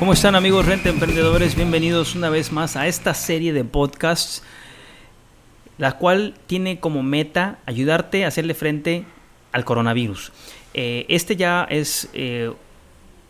[0.00, 1.54] ¿Cómo están amigos Renta Emprendedores?
[1.54, 4.42] Bienvenidos una vez más a esta serie de podcasts,
[5.76, 9.04] la cual tiene como meta ayudarte a hacerle frente
[9.52, 10.32] al coronavirus.
[10.72, 12.50] Eh, este ya es eh,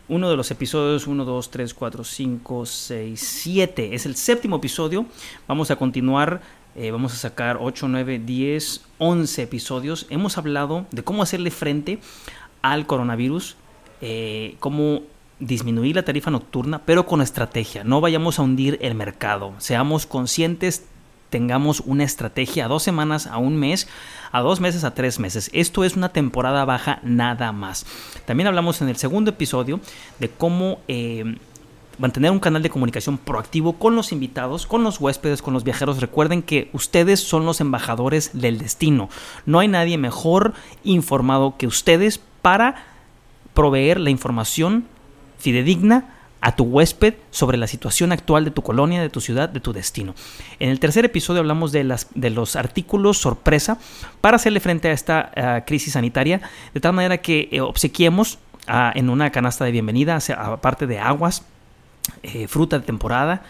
[0.07, 3.93] uno de los episodios 1, 2, 3, 4, 5, 6, 7.
[3.93, 5.05] Es el séptimo episodio.
[5.49, 6.41] Vamos a continuar.
[6.77, 10.07] eh, vamos a sacar 8, 9, 10, 11 episodios.
[10.09, 11.99] Hemos hablado de cómo hacerle frente
[12.61, 13.57] al coronavirus,
[13.99, 15.01] eh, cómo
[15.41, 17.83] disminuir la tarifa nocturna, pero con estrategia.
[17.83, 19.53] No vayamos a hundir el mercado.
[19.57, 20.85] Seamos conscientes,
[21.29, 23.89] tengamos una estrategia a dos semanas, a un mes,
[24.31, 25.49] a dos meses, a tres meses.
[25.51, 27.85] Esto es una temporada baja nada más.
[28.25, 29.81] También hablamos en el segundo episodio
[30.19, 30.79] de cómo...
[30.87, 31.35] eh,
[31.97, 36.01] mantener un canal de comunicación proactivo con los invitados, con los huéspedes, con los viajeros.
[36.01, 39.09] Recuerden que ustedes son los embajadores del destino.
[39.45, 42.85] No hay nadie mejor informado que ustedes para
[43.53, 44.87] proveer la información
[45.41, 49.59] fidedigna a tu huésped sobre la situación actual de tu colonia, de tu ciudad, de
[49.59, 50.15] tu destino.
[50.59, 53.77] En el tercer episodio hablamos de, las, de los artículos sorpresa
[54.21, 56.41] para hacerle frente a esta ah, crisis sanitaria,
[56.73, 61.43] de tal manera que eh, obsequiemos en una canasta de bienvenida, aparte de aguas,
[62.23, 63.43] eh, fruta de temporada,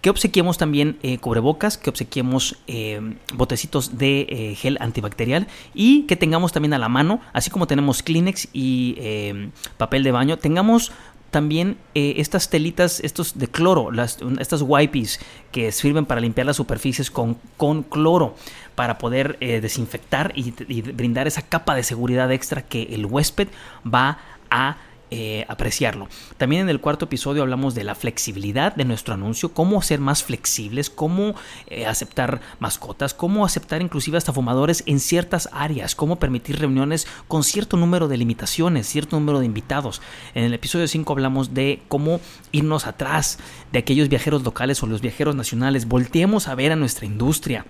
[0.00, 6.14] que obsequiemos también eh, cubrebocas, que obsequiemos eh, botecitos de eh, gel antibacterial y que
[6.14, 10.92] tengamos también a la mano, así como tenemos Kleenex y eh, papel de baño, tengamos
[11.30, 15.20] también eh, estas telitas, estos de cloro, las, estas wipes
[15.52, 18.34] que sirven para limpiar las superficies con, con cloro
[18.74, 23.48] para poder eh, desinfectar y, y brindar esa capa de seguridad extra que el huésped
[23.84, 24.18] va
[24.50, 24.78] a
[25.10, 26.08] eh, apreciarlo.
[26.36, 30.24] También en el cuarto episodio hablamos de la flexibilidad de nuestro anuncio, cómo ser más
[30.24, 31.34] flexibles, cómo
[31.68, 37.44] eh, aceptar mascotas, cómo aceptar inclusive hasta fumadores en ciertas áreas, cómo permitir reuniones con
[37.44, 40.02] cierto número de limitaciones, cierto número de invitados.
[40.34, 43.38] En el episodio 5 hablamos de cómo irnos atrás
[43.70, 45.86] de aquellos viajeros locales o los viajeros nacionales.
[45.86, 47.64] Volteemos a ver a nuestra industria.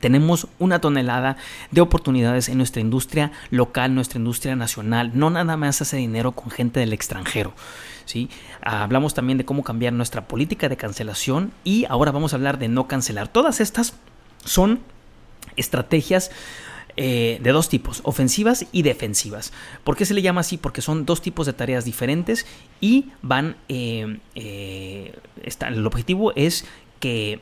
[0.00, 1.36] Tenemos una tonelada
[1.70, 5.12] de oportunidades en nuestra industria local, nuestra industria nacional.
[5.14, 7.54] No nada más hace dinero con gente del extranjero.
[8.04, 8.30] ¿sí?
[8.62, 12.68] Hablamos también de cómo cambiar nuestra política de cancelación y ahora vamos a hablar de
[12.68, 13.28] no cancelar.
[13.28, 13.94] Todas estas
[14.44, 14.80] son
[15.56, 16.30] estrategias
[16.96, 19.52] eh, de dos tipos, ofensivas y defensivas.
[19.84, 20.56] ¿Por qué se le llama así?
[20.56, 22.46] Porque son dos tipos de tareas diferentes
[22.80, 23.56] y van...
[23.68, 25.14] eh, eh,
[25.68, 26.64] el objetivo es
[26.98, 27.40] que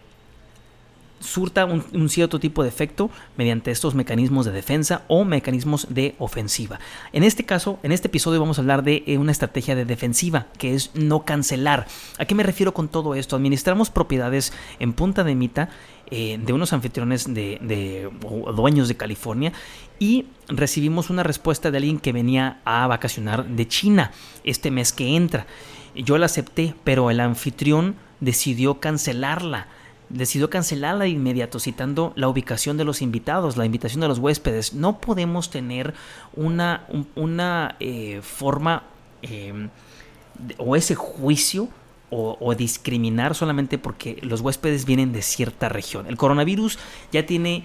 [1.25, 6.79] surta un, cierto tipo de efecto mediante estos mecanismos de defensa o mecanismos de ofensiva.
[7.13, 10.47] En este caso, en este episodio vamos a hablar de eh, una estrategia de defensiva,
[10.59, 11.87] que es no cancelar.
[12.19, 13.37] ¿A qué me refiero con todo esto?
[13.37, 15.71] Administramos propiedades en Punta de Mita
[16.11, 18.11] eh, de unos anfitriones de,
[18.55, 19.53] dueños de California
[19.99, 24.13] y recibimos una respuesta de alguien que venía a vacacionar de China
[24.45, 25.47] este mes que entra.
[25.95, 29.69] Yo la acepté, pero el anfitrión decidió cancelarla
[30.09, 34.75] decidió cancelarla de inmediato, citando la ubicación de los invitados, la invitación de los huéspedes.
[34.75, 35.95] No podemos tener
[36.35, 38.85] una, un- una eh, forma
[39.23, 41.69] de- o ese juicio
[42.11, 46.07] o, o discriminar solamente porque los huéspedes vienen de cierta región.
[46.07, 46.79] El coronavirus
[47.13, 47.65] ya tiene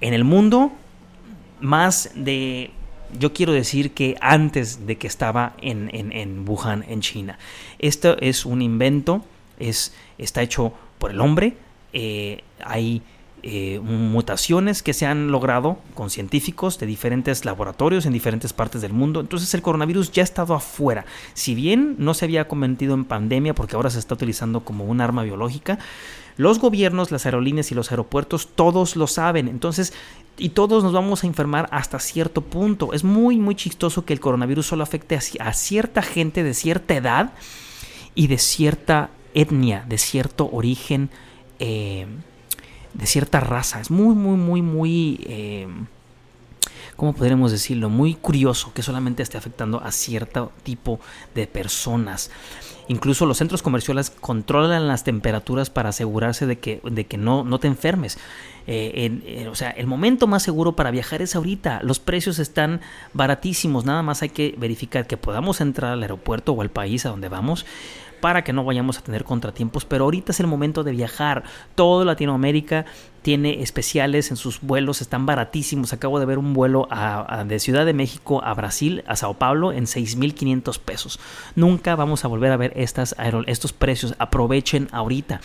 [0.00, 0.72] en el mundo
[1.60, 2.70] más de
[3.18, 7.38] yo quiero decir que antes de que estaba en, en, en Wuhan, en China.
[7.78, 9.24] Esto es un invento,
[9.58, 11.56] es, está hecho por el hombre.
[11.92, 13.02] Eh, hay
[13.44, 18.92] eh, mutaciones que se han logrado con científicos de diferentes laboratorios en diferentes partes del
[18.92, 19.20] mundo.
[19.20, 21.06] Entonces el coronavirus ya ha estado afuera.
[21.34, 25.00] Si bien no se había convertido en pandemia porque ahora se está utilizando como un
[25.00, 25.78] arma biológica,
[26.36, 29.48] los gobiernos, las aerolíneas y los aeropuertos todos lo saben.
[29.48, 29.92] Entonces,
[30.36, 32.92] y todos nos vamos a enfermar hasta cierto punto.
[32.92, 36.54] Es muy, muy chistoso que el coronavirus solo afecte a, ci- a cierta gente de
[36.54, 37.32] cierta edad
[38.14, 41.10] y de cierta etnia, de cierto origen,
[41.58, 42.06] eh,
[42.94, 43.80] de cierta raza.
[43.80, 45.20] Es muy, muy, muy, muy...
[45.28, 45.68] eh,
[46.96, 47.88] ¿Cómo podríamos decirlo?
[47.90, 50.98] Muy curioso que solamente esté afectando a cierto tipo
[51.32, 52.32] de personas.
[52.88, 57.60] Incluso los centros comerciales controlan las temperaturas para asegurarse de que, de que no, no
[57.60, 58.18] te enfermes.
[58.66, 61.80] Eh, en- eh, o sea, el momento más seguro para viajar es ahorita.
[61.84, 62.80] Los precios están
[63.12, 63.84] baratísimos.
[63.84, 67.28] Nada más hay que verificar que podamos entrar al aeropuerto o al país a donde
[67.28, 67.64] vamos
[68.20, 71.44] para que no vayamos a tener contratiempos, pero ahorita es el momento de viajar.
[71.74, 72.86] Todo Latinoamérica
[73.28, 75.92] tiene especiales en sus vuelos, están baratísimos.
[75.92, 76.88] Acabo de ver un vuelo
[77.44, 81.20] de Ciudad de México a Brasil, a Sao Paulo, en 6.500 pesos.
[81.54, 84.14] Nunca vamos a volver a ver estos precios.
[84.18, 85.42] Aprovechen ahorita.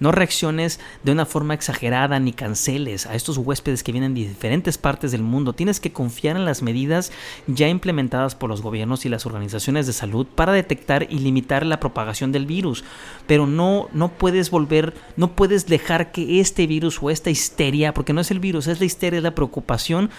[0.00, 4.78] No reacciones de una forma exagerada ni canceles a estos huéspedes que vienen de diferentes
[4.78, 5.52] partes del mundo.
[5.52, 7.12] Tienes que confiar en las medidas
[7.46, 11.80] ya implementadas por los gobiernos y las organizaciones de salud para detectar y limitar la
[11.80, 12.84] propagación del virus.
[13.26, 18.20] Pero no, no puedes volver, no puedes dejar que este virus o histeria, porque no
[18.20, 20.10] es el virus, es la histeria, es la preocupación,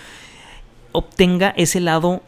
[0.91, 2.21] obtenga ese lado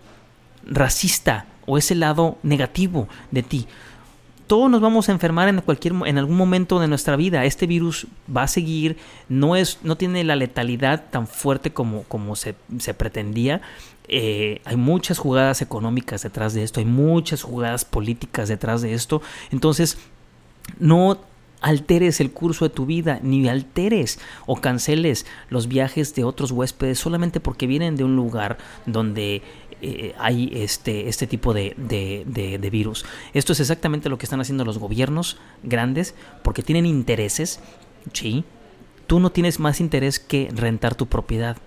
[0.65, 3.67] racista o ese lado negativo de ti
[4.47, 7.45] todos nos vamos a enfermar en cualquier en algún momento de nuestra vida.
[7.45, 8.97] Este virus va a seguir,
[9.29, 12.55] no es, no tiene la letalidad tan fuerte como, como se,
[12.97, 13.61] pretendía.
[14.07, 19.21] Eh, hay muchas jugadas económicas detrás de esto, hay muchas jugadas políticas detrás de esto.
[19.51, 19.97] Entonces,
[20.79, 21.19] no
[21.61, 26.99] alteres el curso de tu vida, ni alteres o canceles los viajes de otros huéspedes
[26.99, 29.41] solamente porque vienen de un lugar donde
[29.81, 33.05] eh, hay este, este tipo de, de, virus.
[33.33, 37.59] Esto es exactamente lo que están haciendo los gobiernos grandes porque tienen intereses.
[38.13, 38.43] Sí,
[39.05, 41.57] tú no tienes más interés que rentar tu propiedad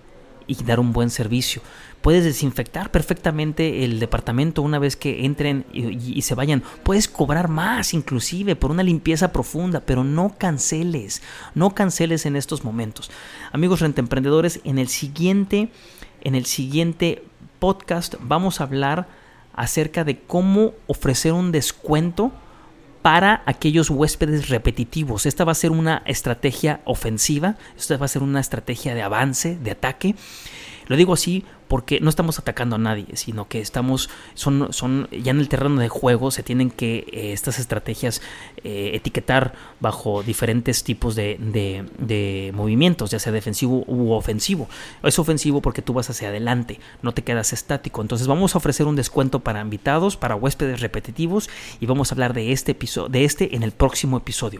[0.59, 1.61] y dar un buen servicio.
[2.01, 6.63] Puedes desinfectar perfectamente el departamento una vez que entren y, se vayan.
[6.83, 11.21] Puedes cobrar más inclusive por una limpieza profunda, pero no canceles,
[11.55, 13.11] no canceles en estos momentos.
[13.51, 15.69] Amigos rentemprendedores, en el siguiente,
[16.21, 17.23] en el siguiente
[17.59, 19.07] podcast vamos a hablar
[19.53, 22.31] acerca de cómo ofrecer un descuento
[23.01, 25.25] para aquellos huéspedes repetitivos.
[25.25, 29.57] Esta va a ser una estrategia ofensiva, esta va a ser una estrategia de avance,
[29.57, 30.15] de ataque.
[30.91, 35.31] Lo digo así porque no estamos atacando a nadie, sino que estamos, son, son ya
[35.31, 38.21] en el terreno de juego, se tienen que eh, estas estrategias
[38.65, 44.67] eh, etiquetar bajo diferentes tipos de, de, movimientos, ya sea defensivo u ofensivo.
[45.01, 48.01] Es ofensivo porque tú vas hacia adelante, no te quedas estático.
[48.01, 51.49] Entonces vamos a ofrecer un descuento para invitados, para huéspedes repetitivos
[51.79, 54.59] y vamos a hablar de este episodio, de este en el próximo episodio.